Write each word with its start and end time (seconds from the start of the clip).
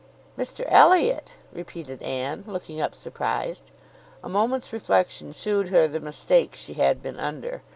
"Mr 0.35 0.65
Elliot!" 0.67 1.35
repeated 1.53 2.01
Anne, 2.01 2.43
looking 2.47 2.81
up 2.81 2.95
surprised. 2.95 3.69
A 4.23 4.29
moment's 4.29 4.73
reflection 4.73 5.31
shewed 5.31 5.67
her 5.69 5.87
the 5.87 5.99
mistake 5.99 6.55
she 6.55 6.73
had 6.73 7.03
been 7.03 7.19
under. 7.19 7.61